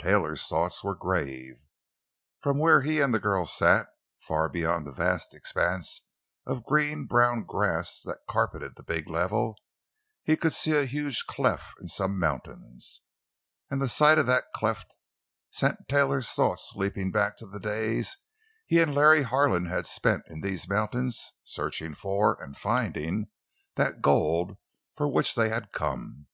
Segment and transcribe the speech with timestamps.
[0.00, 1.62] Taylor's thoughts were grave.
[2.40, 6.00] For from where he and the girl sat—far beyond the vast expanse
[6.44, 11.86] of green brown grass that carpeted the big level—he could see a huge cleft in
[11.86, 13.02] some mountains.
[13.70, 14.96] And the sight of that cleft
[15.52, 18.16] sent Taylor's thoughts leaping back to the days
[18.66, 24.58] he and Larry Harlan had spent in these mountains, searching for—and finding—that gold
[24.96, 26.26] for which they had come.